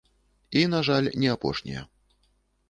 [0.49, 1.85] І, на жаль, не апошнія.